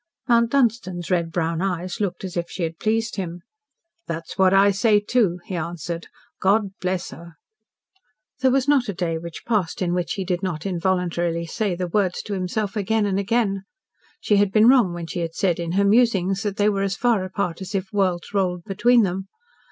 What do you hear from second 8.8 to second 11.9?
a day which passed in which he did not involuntarily say the